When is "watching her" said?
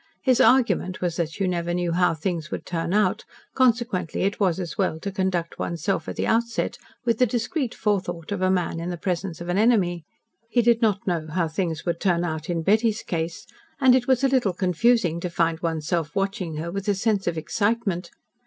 16.15-16.71